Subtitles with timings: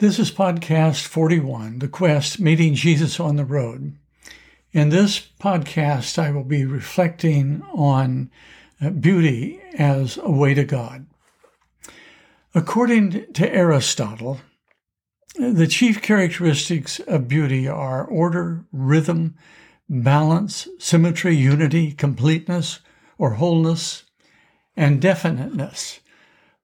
[0.00, 3.98] This is podcast 41, The Quest Meeting Jesus on the Road.
[4.72, 8.30] In this podcast, I will be reflecting on
[8.80, 11.06] uh, beauty as a way to God.
[12.54, 14.40] According to Aristotle,
[15.34, 19.36] the chief characteristics of beauty are order, rhythm,
[19.86, 22.80] balance, symmetry, unity, completeness
[23.18, 24.04] or wholeness,
[24.74, 25.99] and definiteness.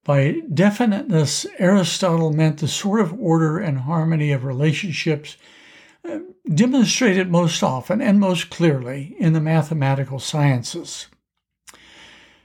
[0.06, 5.36] By definiteness, Aristotle meant the sort of order and harmony of relationships
[6.08, 11.08] uh, demonstrated most often and most clearly in the mathematical sciences.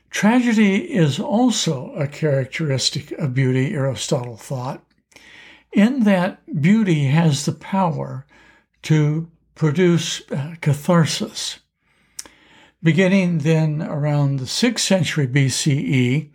[0.09, 4.83] Tragedy is also a characteristic of beauty, Aristotle thought,
[5.71, 8.25] in that beauty has the power
[8.81, 11.59] to produce uh, catharsis.
[12.81, 16.31] Beginning then around the 6th century BCE,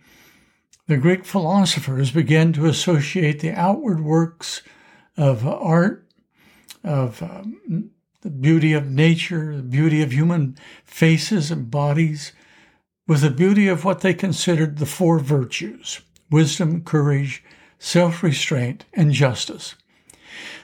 [0.87, 4.61] the Greek philosophers began to associate the outward works
[5.17, 6.07] of art,
[6.83, 12.31] of um, the beauty of nature, the beauty of human faces and bodies,
[13.05, 17.43] with the beauty of what they considered the four virtues wisdom, courage,
[17.79, 19.75] self restraint, and justice.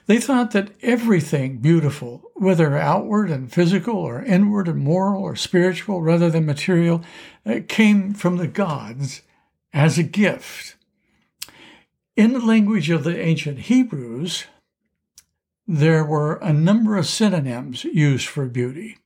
[0.05, 6.01] They thought that everything beautiful, whether outward and physical, or inward and moral, or spiritual
[6.01, 7.01] rather than material,
[7.45, 9.21] uh, came from the gods
[9.73, 10.75] as a gift.
[12.15, 14.45] In the language of the ancient Hebrews,
[15.67, 18.97] there were a number of synonyms used for beauty.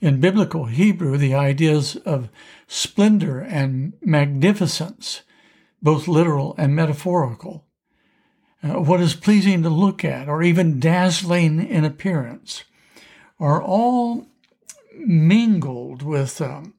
[0.00, 2.28] In biblical Hebrew, the ideas of
[2.66, 5.22] splendor and magnificence,
[5.82, 7.64] both literal and metaphorical,
[8.62, 12.64] uh, what is pleasing to look at, or even dazzling in appearance,
[13.38, 14.26] are all
[14.96, 16.74] mingled with um,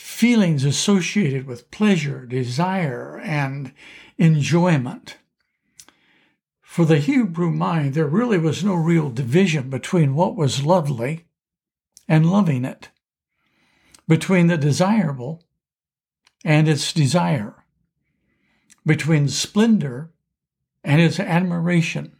[0.00, 3.72] feelings associated with pleasure, desire, and
[4.16, 5.18] enjoyment.
[6.62, 11.26] For the Hebrew mind, there really was no real division between what was lovely
[12.08, 12.88] and loving it,
[14.08, 15.44] between the desirable
[16.44, 17.64] and its desire,
[18.86, 20.12] between splendor
[20.82, 22.16] and its admiration.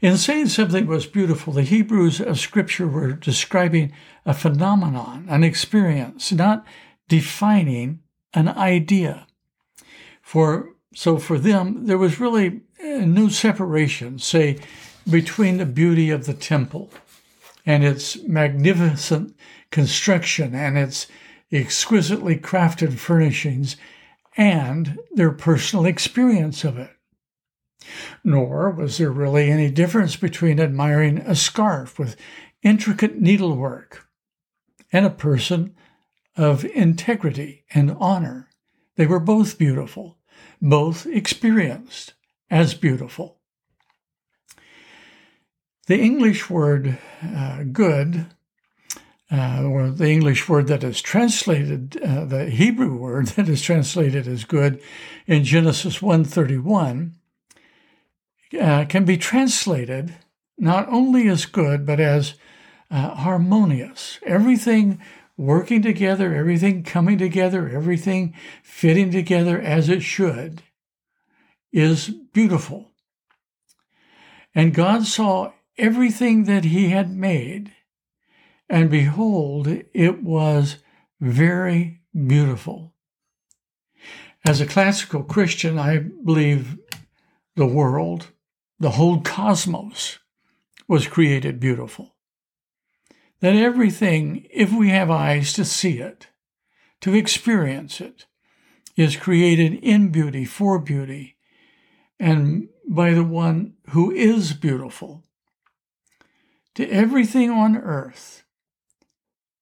[0.00, 3.92] In saying something was beautiful, the Hebrews of Scripture were describing
[4.24, 6.64] a phenomenon, an experience, not
[7.08, 8.00] defining
[8.32, 9.26] an idea.
[10.22, 14.58] For so for them, there was really no separation, say,
[15.08, 16.90] between the beauty of the temple
[17.66, 19.36] and its magnificent
[19.70, 21.06] construction and its
[21.50, 23.76] exquisitely crafted furnishings
[24.36, 26.90] and their personal experience of it.
[28.22, 32.16] Nor was there really any difference between admiring a scarf with
[32.62, 34.06] intricate needlework
[34.92, 35.74] and a person
[36.36, 38.48] of integrity and honor.
[38.96, 40.18] They were both beautiful,
[40.60, 42.14] both experienced
[42.50, 43.38] as beautiful.
[45.86, 48.26] The English word uh, good,
[49.30, 54.26] uh, or the English word that is translated, uh, the Hebrew word that is translated
[54.26, 54.80] as good
[55.26, 57.12] in Genesis 1:31,
[58.60, 60.14] uh, can be translated
[60.58, 62.34] not only as good but as
[62.90, 64.18] uh, harmonious.
[64.24, 65.00] Everything
[65.36, 70.62] working together, everything coming together, everything fitting together as it should,
[71.72, 72.92] is beautiful.
[74.54, 77.72] And God saw everything that He had made,
[78.68, 80.76] and behold, it was
[81.20, 82.92] very beautiful.
[84.46, 86.78] As a classical Christian, I believe
[87.56, 88.28] the world,
[88.84, 90.18] the whole cosmos,
[90.86, 92.16] was created beautiful
[93.40, 96.26] that everything, if we have eyes to see it,
[97.00, 98.26] to experience it,
[98.94, 101.34] is created in beauty, for beauty,
[102.20, 105.24] and by the one who is beautiful.
[106.74, 108.44] To everything on earth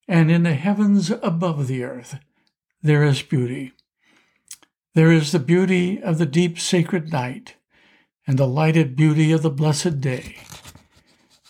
[0.08, 2.18] and in the heavens above the earth,
[2.82, 3.70] there is beauty.
[4.94, 7.54] There is the beauty of the deep sacred night
[8.26, 10.36] and the lighted beauty of the blessed day.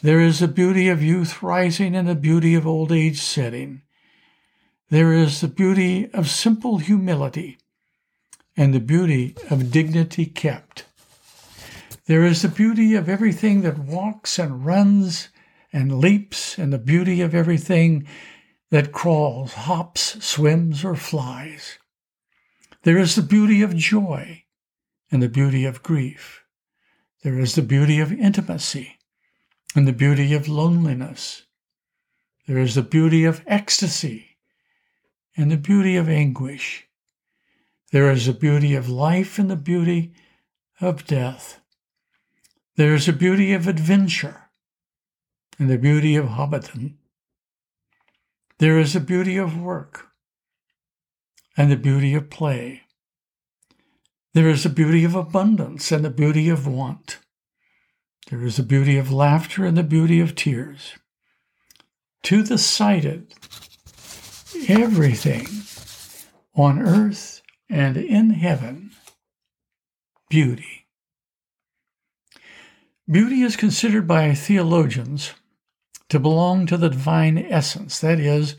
[0.02, 3.82] There is the beauty of youth rising and the beauty of old age setting.
[4.90, 7.58] There is the beauty of simple humility
[8.56, 10.84] and the beauty of dignity kept.
[12.06, 15.28] There is the beauty of everything that walks and runs
[15.72, 18.06] and leaps, and the beauty of everything
[18.70, 21.78] that crawls, hops, swims, or flies.
[22.82, 24.44] There is the beauty of joy
[25.10, 26.41] and the beauty of grief.
[27.22, 28.98] There is the beauty of intimacy
[29.76, 31.44] and the beauty of loneliness.
[32.48, 34.38] There is the beauty of ecstasy
[35.36, 36.88] and the beauty of anguish.
[37.92, 40.14] There is the beauty of life and the beauty
[40.80, 41.60] of death.
[42.76, 44.50] There is a beauty of adventure
[45.58, 46.94] and the beauty of Hobbiton.
[48.58, 50.08] There is a beauty of work
[51.56, 52.82] and the beauty of play.
[54.34, 57.19] There is a beauty of abundance and the beauty of want.
[58.31, 60.94] There is a beauty of laughter and the beauty of tears.
[62.25, 63.34] To the sighted,
[64.69, 65.46] everything
[66.55, 68.93] on earth and in heaven,
[70.31, 70.87] beauty.
[73.11, 75.32] Beauty is considered by theologians
[76.08, 77.99] to belong to the divine essence.
[77.99, 78.56] That is,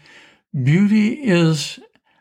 [0.53, 1.79] beauty is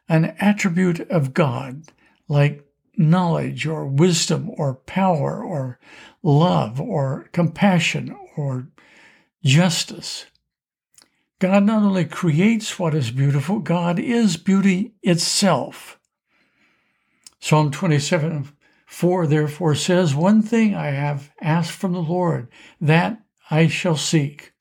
[0.08, 1.82] an attribute of God,
[2.28, 2.66] like
[2.96, 5.78] knowledge or wisdom or power or
[6.22, 8.68] love or compassion or
[9.44, 10.26] justice.
[11.38, 15.98] God not only creates what is beautiful, God is beauty itself.
[17.40, 18.52] Psalm 27
[18.86, 22.48] 4 therefore says, One thing I have asked from the Lord,
[22.80, 24.52] that I shall seek,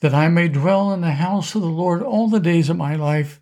[0.00, 2.94] that I may dwell in the house of the Lord all the days of my
[2.94, 3.40] life,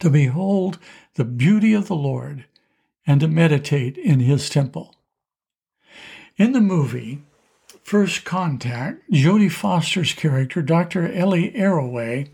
[0.00, 0.78] to behold
[1.14, 2.44] the beauty of the Lord
[3.10, 4.94] and to meditate in his temple.
[6.36, 7.20] In the movie,
[7.82, 11.12] First Contact, Jodie Foster's character, Dr.
[11.12, 12.28] Ellie Arroway,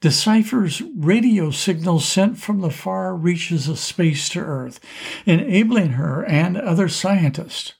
[0.00, 4.80] deciphers radio signals sent from the far reaches of space to Earth,
[5.26, 7.74] enabling her and other scientists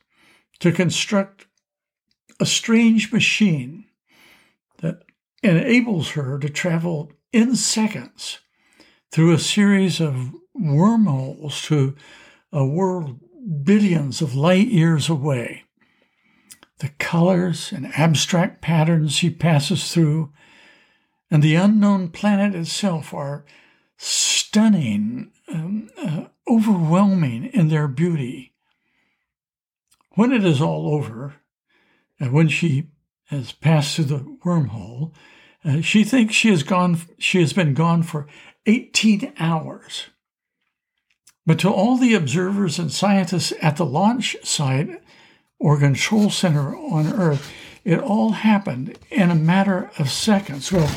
[0.60, 1.46] to construct
[2.38, 3.86] a strange machine
[4.78, 5.02] that
[5.42, 8.38] enables her to travel in seconds
[9.10, 11.96] through a series of wormholes to
[12.52, 13.20] a world
[13.64, 15.64] billions of light years away.
[16.78, 20.32] The colors and abstract patterns she passes through
[21.30, 23.44] and the unknown planet itself are
[23.96, 28.52] stunning, um, uh, overwhelming in their beauty.
[30.14, 31.36] When it is all over,
[32.18, 32.88] and when she
[33.26, 35.14] has passed through the wormhole,
[35.64, 37.00] uh, she thinks she has gone.
[37.18, 38.26] She has been gone for
[38.66, 40.06] 18 hours.
[41.50, 45.02] But to all the observers and scientists at the launch site
[45.58, 47.52] or control center on Earth,
[47.82, 50.70] it all happened in a matter of seconds.
[50.70, 50.88] Well,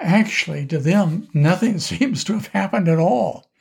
[0.00, 3.52] actually, to them, nothing seems to have happened at all.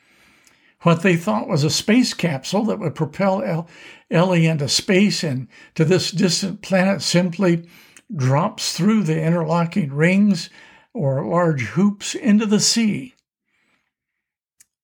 [0.81, 3.67] What they thought was a space capsule that would propel
[4.09, 7.69] Ellie into space and to this distant planet simply
[8.15, 10.49] drops through the interlocking rings
[10.95, 13.13] or large hoops into the sea.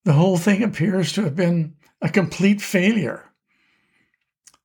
[0.06, 3.24] The whole thing appears to have been a complete failure.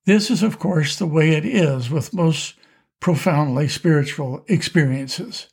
[0.05, 2.53] This is, of course, the way it is with most
[2.99, 5.47] profoundly spiritual experiences.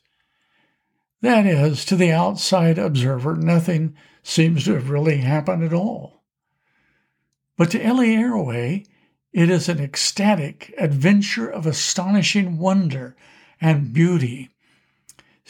[1.21, 6.21] That is, to the outside observer, nothing seems to have really happened at all.
[7.57, 8.85] But to Ellie Arroway,
[9.33, 13.15] it is an ecstatic adventure of astonishing wonder
[13.59, 14.51] and beauty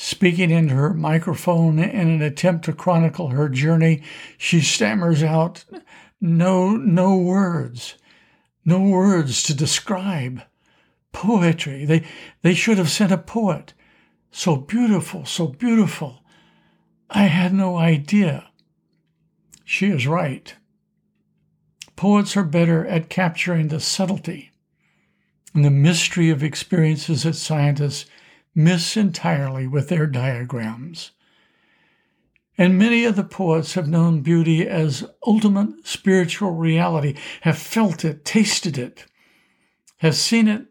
[0.01, 4.01] Speaking into her microphone in an attempt to chronicle her journey,
[4.37, 5.65] she stammers out,
[6.21, 7.95] No, no words,
[8.63, 10.41] no words to describe.
[11.11, 11.83] Poetry.
[11.83, 12.05] They,
[12.43, 13.73] they should have sent a poet.
[14.31, 16.23] So beautiful, so beautiful.
[17.09, 18.49] I had no idea.
[19.65, 20.55] She is right.
[21.97, 24.51] Poets are better at capturing the subtlety
[25.53, 28.05] and the mystery of experiences that scientists
[28.59, 31.11] miss entirely with their diagrams.
[32.57, 38.25] And many of the poets have known beauty as ultimate spiritual reality, have felt it,
[38.25, 39.05] tasted it,
[39.99, 40.65] have seen it,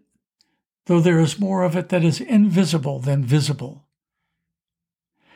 [0.84, 3.86] though there is more of it that is invisible than visible.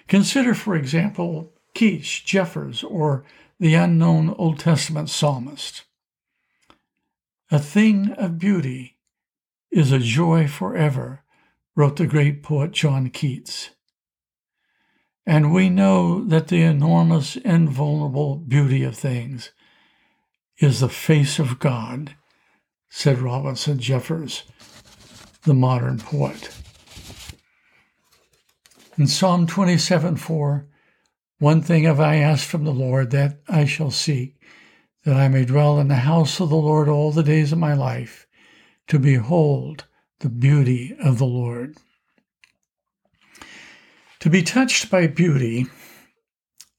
[0.06, 3.25] Consider, for example, Keats, Jeffers, or
[3.59, 5.85] the unknown Old Testament psalmist.
[7.50, 8.99] A thing of beauty
[9.71, 11.23] is a joy forever
[11.74, 13.70] wrote the great poet John Keats.
[15.24, 19.52] And we know that the enormous, invulnerable beauty of things
[20.58, 22.16] is the face of God,
[22.90, 24.42] said Robinson Jeffers,
[25.44, 26.50] the modern poet.
[28.98, 30.68] In Psalm 27 4,
[31.38, 34.36] one thing have I asked from the Lord that I shall seek,
[35.04, 37.74] that I may dwell in the house of the Lord all the days of my
[37.74, 38.26] life,
[38.88, 39.86] to behold
[40.22, 41.76] the beauty of the Lord.
[44.20, 45.66] To be touched by beauty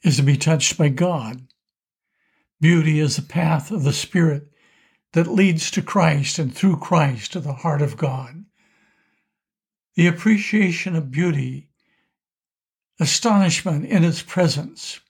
[0.01, 1.45] is to be touched by God.
[2.61, 4.47] Beauty is the path of the Spirit
[5.11, 8.45] that leads to Christ and through Christ to the heart of God.
[9.95, 11.67] The appreciation of beauty,
[12.97, 15.01] astonishment in its presence,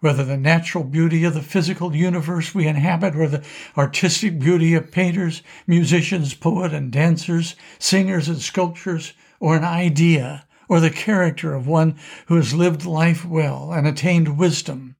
[0.00, 3.44] whether the natural beauty of the physical universe we inhabit or the
[3.76, 10.80] artistic beauty of painters, musicians, poets, and dancers, singers and sculptors, or an idea or
[10.80, 14.96] the character of one who has lived life well and attained wisdom,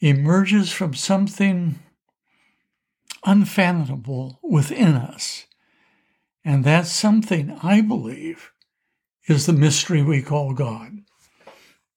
[0.00, 1.78] emerges from something
[3.24, 5.46] unfathomable within us.
[6.44, 8.50] And that something, I believe,
[9.26, 10.98] is the mystery we call God.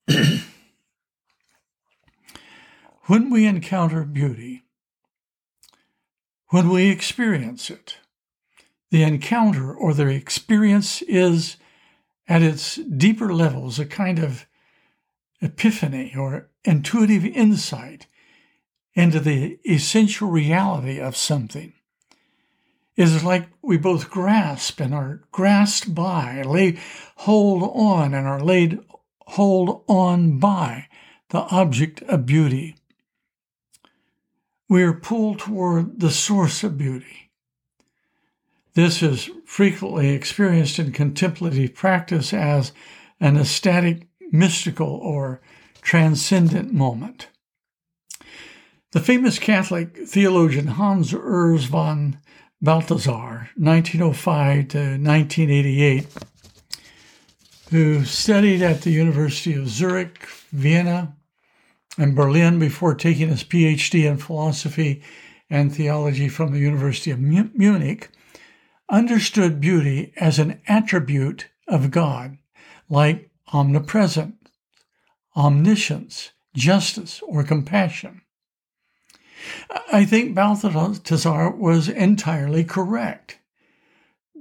[3.08, 4.64] when we encounter beauty,
[6.50, 7.98] when we experience it,
[8.92, 11.56] the encounter or the experience is
[12.28, 14.46] at its deeper levels a kind of
[15.42, 18.08] epiphany or intuitive insight
[18.94, 21.74] into the essential reality of something.
[22.98, 26.78] It is like we both grasp and are grasped by, lay
[27.18, 28.80] hold on and are laid
[29.28, 30.88] hold on by
[31.30, 32.76] the object of beauty.
[34.70, 37.32] We are pulled toward the source of beauty.
[38.74, 42.74] This is frequently experienced in contemplative practice as
[43.20, 45.42] an ecstatic, mystical, or
[45.82, 47.30] transcendent moment.
[48.92, 52.20] The famous Catholic theologian Hans Urs von
[52.62, 56.08] Balthasar, 1905 to 1988,
[57.72, 61.17] who studied at the University of Zurich, Vienna,
[61.98, 65.02] and Berlin before taking his PhD in philosophy
[65.50, 68.10] and theology from the University of Munich,
[68.90, 72.38] understood beauty as an attribute of God,
[72.90, 74.36] like omnipresence,
[75.36, 78.22] omniscience, justice, or compassion.
[79.92, 83.40] I think Balthasar was entirely correct.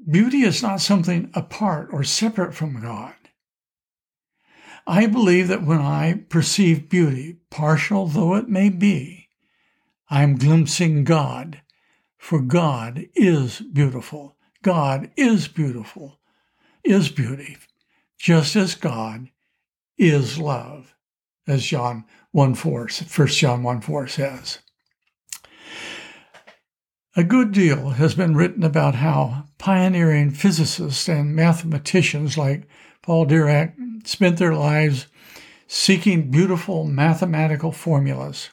[0.09, 3.15] Beauty is not something apart or separate from God.
[4.87, 9.28] I believe that when I perceive beauty, partial though it may be,
[10.09, 11.61] I am glimpsing God,
[12.16, 14.37] for God is beautiful.
[14.62, 16.21] God is beautiful,
[16.85, 17.57] is beauty,
[18.19, 19.28] just as God
[19.99, 20.95] is love,
[21.49, 24.59] as John 1 4, 1 John 1 4 says.
[27.16, 32.69] A good deal has been written about how pioneering physicists and mathematicians like
[33.02, 33.75] Paul Dirac
[34.05, 35.07] spent their lives
[35.67, 38.50] seeking beautiful mathematical formulas.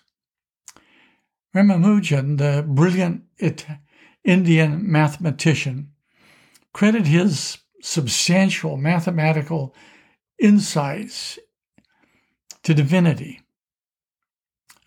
[1.55, 3.23] Ramanujan, the brilliant
[4.23, 5.91] Indian mathematician,
[6.73, 9.75] credited his substantial mathematical
[10.39, 11.37] insights
[12.63, 13.41] to divinity.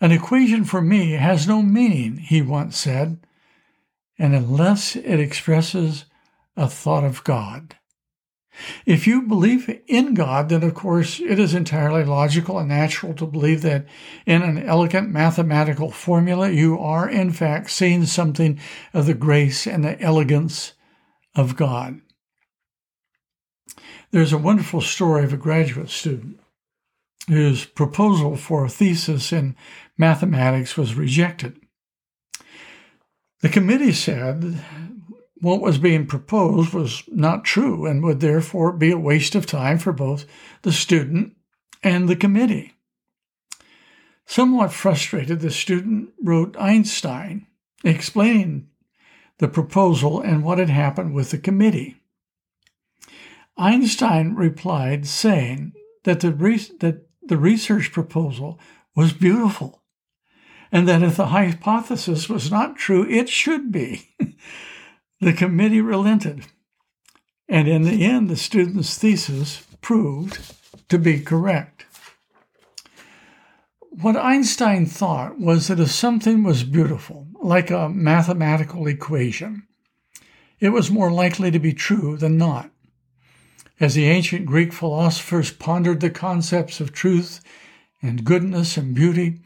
[0.01, 3.25] An equation for me has no meaning, he once said,
[4.19, 6.05] and unless it expresses
[6.55, 7.76] a thought of God.
[8.85, 13.25] If you believe in God, then of course it is entirely logical and natural to
[13.25, 13.85] believe that
[14.25, 18.59] in an elegant mathematical formula you are in fact seeing something
[18.93, 20.73] of the grace and the elegance
[21.35, 22.01] of God.
[24.11, 26.39] There's a wonderful story of a graduate student
[27.27, 29.55] whose proposal for a thesis in
[29.97, 31.59] mathematics was rejected.
[33.41, 34.63] The committee said
[35.41, 39.77] what was being proposed was not true and would therefore be a waste of time
[39.77, 40.25] for both
[40.63, 41.35] the student
[41.83, 42.73] and the committee.
[44.25, 47.47] Somewhat frustrated, the student wrote Einstein
[47.83, 48.67] explaining
[49.37, 51.97] the proposal and what had happened with the committee.
[53.55, 58.59] Einstein replied saying that the, re- that the research proposal
[58.95, 59.83] was beautiful
[60.71, 64.09] and that if the hypothesis was not true, it should be.
[65.19, 66.45] the committee relented,
[67.49, 70.53] and in the end, the student's thesis proved
[70.89, 71.85] to be correct.
[73.89, 79.63] What Einstein thought was that if something was beautiful, like a mathematical equation,
[80.59, 82.69] it was more likely to be true than not.
[83.79, 87.41] As the ancient Greek philosophers pondered the concepts of truth
[88.01, 89.39] and goodness and beauty,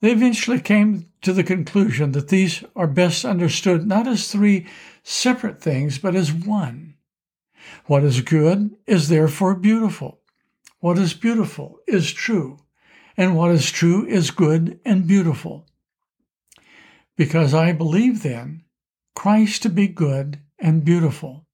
[0.00, 4.66] they eventually came to the conclusion that these are best understood not as three
[5.02, 6.94] separate things, but as one.
[7.86, 10.20] What is good is therefore beautiful.
[10.80, 12.58] What is beautiful is true,
[13.16, 15.66] and what is true is good and beautiful.
[17.16, 18.64] Because I believe then
[19.14, 21.46] Christ to be good and beautiful,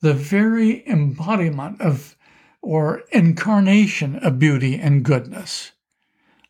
[0.00, 2.16] the very embodiment of
[2.60, 5.72] or incarnation of beauty and goodness.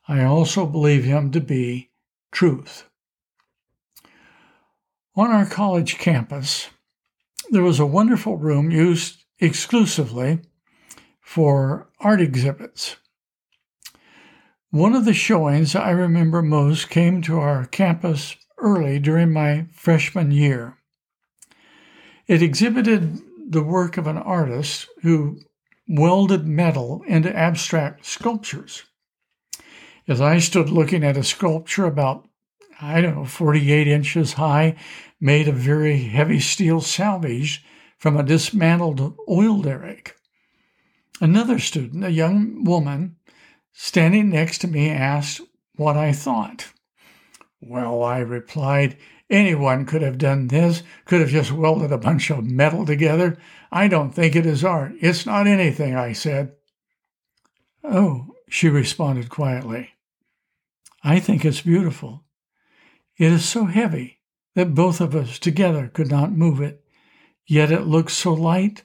[0.07, 1.92] I also believe him to be
[2.33, 2.89] truth.
[5.15, 6.71] On our college campus,
[7.51, 10.41] there was a wonderful room used exclusively
[11.21, 12.97] for art exhibits.
[14.71, 20.31] One of the showings I remember most came to our campus early during my freshman
[20.31, 20.79] year.
[22.27, 23.21] It exhibited
[23.51, 25.41] the work of an artist who
[25.87, 28.85] welded metal into abstract sculptures.
[30.09, 32.29] As I stood looking at a sculpture about,
[32.81, 34.77] I don't know, 48 inches high,
[35.21, 37.65] made of very heavy steel salvage
[37.99, 40.17] from a dismantled oil derrick,
[41.21, 43.17] another student, a young woman,
[43.73, 45.41] standing next to me, asked
[45.77, 46.73] what I thought.
[47.61, 48.97] Well, I replied,
[49.31, 53.39] anyone could have done this, could have just welded a bunch of metal together.
[53.71, 54.95] I don't think it is art.
[55.01, 56.55] It's not anything, I said.
[57.85, 59.89] Oh, she responded quietly.
[61.03, 62.23] I think it's beautiful.
[63.17, 64.21] It is so heavy
[64.55, 66.85] that both of us together could not move it,
[67.47, 68.85] yet it looks so light,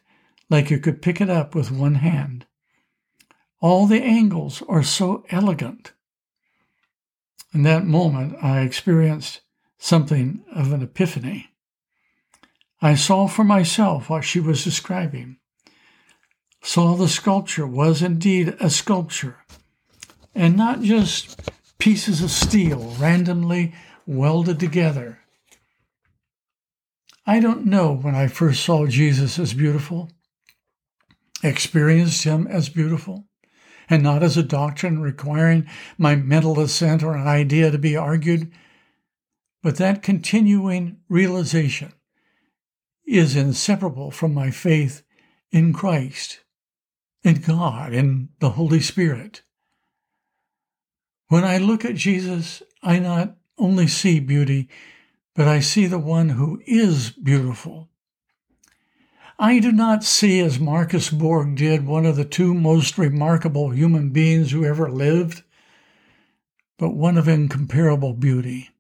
[0.49, 2.45] like you could pick it up with one hand.
[3.59, 5.91] All the angles are so elegant.
[7.53, 9.41] In that moment, I experienced
[9.77, 11.49] something of an epiphany.
[12.81, 15.39] I saw for myself what she was describing,
[16.67, 19.37] saw the sculpture was indeed a sculpture,
[20.35, 23.73] and not just pieces of steel randomly
[24.05, 25.17] welded together.
[27.25, 30.11] I don't know when I first saw Jesus as beautiful,
[31.41, 33.29] experienced him as beautiful
[33.89, 38.51] and not as a doctrine requiring my mental assent or an idea to be argued,
[39.63, 41.93] but that continuing realization
[43.05, 45.01] is inseparable from my faith
[45.49, 46.41] in Christ,
[47.27, 49.43] in God, in the Holy Spirit.
[51.27, 54.69] When I look at Jesus, I not only see beauty,
[55.35, 57.89] but I see the one who is beautiful
[59.39, 64.09] I do not see, as Marcus Borg did, one of the two most remarkable human
[64.09, 65.43] beings who ever lived,
[66.79, 68.71] but one of incomparable beauty.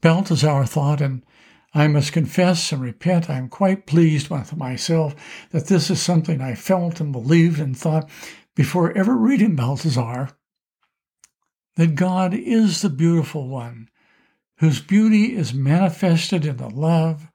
[0.00, 1.22] Balthasar thought, and
[1.74, 5.16] I must confess and repent, I am quite pleased with myself
[5.50, 8.08] that this is something I felt and believed and thought
[8.54, 10.30] before ever reading Balthasar
[11.76, 13.88] that God is the beautiful one,
[14.58, 17.26] whose beauty is manifested in the love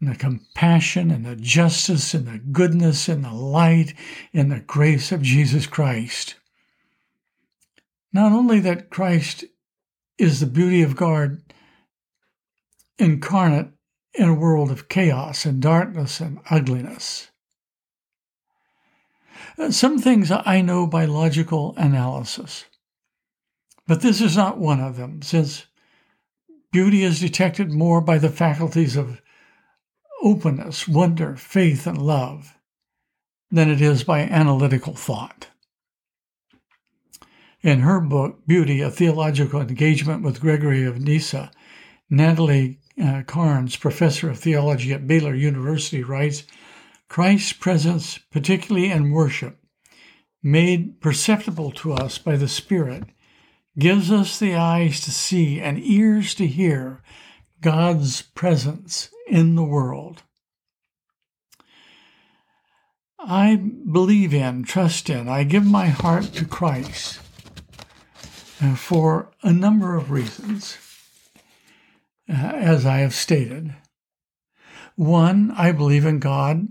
[0.00, 3.94] and the compassion and the justice and the goodness and the light
[4.34, 6.34] and the grace of Jesus Christ.
[8.12, 9.44] Not only that Christ
[10.18, 11.40] is the beauty of God
[13.00, 13.68] incarnate
[14.14, 17.30] in a world of chaos and darkness and ugliness.
[19.70, 22.66] Some things I know by logical analysis,
[23.86, 25.66] but this is not one of them, since
[26.72, 29.20] beauty is detected more by the faculties of
[30.22, 32.54] openness, wonder, faith, and love
[33.50, 35.48] than it is by analytical thought.
[37.62, 41.50] In her book, Beauty, A Theological Engagement with Gregory of Nyssa,
[42.10, 46.42] Natalie uh, Carnes, professor of theology at Baylor University, writes
[47.08, 49.58] Christ's presence, particularly in worship,
[50.42, 53.04] made perceptible to us by the Spirit,
[53.78, 57.02] gives us the eyes to see and ears to hear
[57.60, 60.22] God's presence in the world.
[63.18, 67.20] I believe in, trust in, I give my heart to Christ
[68.62, 70.78] uh, for a number of reasons,
[72.30, 73.74] as I have stated.
[74.96, 76.68] One, I believe in God,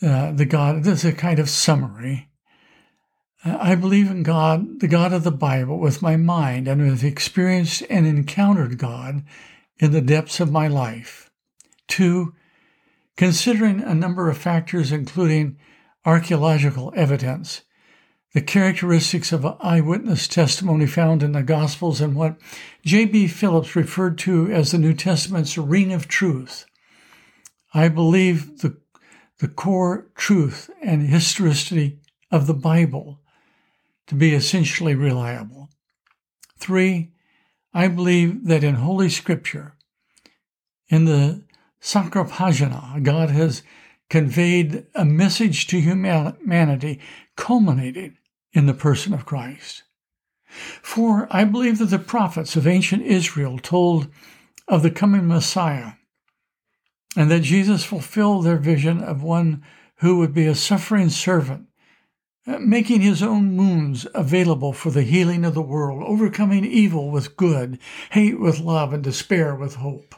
[0.00, 2.28] uh, the God, this is a kind of summary.
[3.44, 7.04] Uh, I believe in God, the God of the Bible, with my mind and have
[7.04, 9.24] experienced and encountered God
[9.78, 11.30] in the depths of my life.
[11.88, 12.34] Two,
[13.16, 15.58] considering a number of factors, including
[16.04, 17.62] archaeological evidence,
[18.34, 22.36] the characteristics of eyewitness testimony found in the Gospels, and what
[22.84, 23.28] J.B.
[23.28, 26.66] Phillips referred to as the New Testament's ring of truth.
[27.72, 28.76] I believe the,
[29.38, 33.20] the core truth and historicity of the Bible
[34.08, 35.70] to be essentially reliable.
[36.58, 37.12] Three,
[37.72, 39.74] I believe that in Holy Scripture,
[40.88, 41.44] in the
[41.80, 43.62] Sacra Pagina, God has
[44.10, 47.00] conveyed a message to humanity
[47.36, 48.17] culminating
[48.52, 49.82] in the person of Christ.
[50.82, 54.08] For I believe that the prophets of ancient Israel told
[54.66, 55.92] of the coming Messiah,
[57.16, 59.64] and that Jesus fulfilled their vision of one
[59.96, 61.68] who would be a suffering servant
[62.46, 67.36] uh, making his own wounds available for the healing of the world, overcoming evil with
[67.36, 67.78] good,
[68.12, 70.14] hate with love, and despair with hope.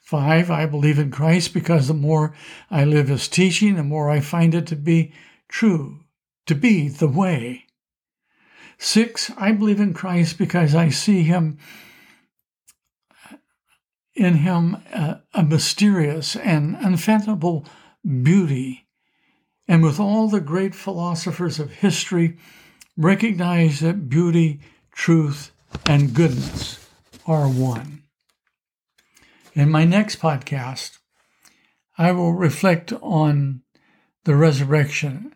[0.00, 2.34] Five, I believe in Christ because the more
[2.68, 5.12] I live his teaching, the more I find it to be
[5.46, 6.00] true,
[6.46, 7.64] to be the way.
[8.78, 11.58] Six, I believe in Christ because I see him
[14.14, 17.64] in him a, a mysterious and unfathomable
[18.04, 18.86] beauty.
[19.68, 22.36] And with all the great philosophers of history,
[22.96, 25.52] recognize that beauty, truth,
[25.86, 26.86] and goodness
[27.26, 28.02] are one.
[29.54, 30.98] In my next podcast,
[31.96, 33.62] I will reflect on
[34.24, 35.34] the resurrection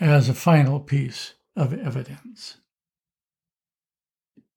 [0.00, 2.58] as a final piece of evidence.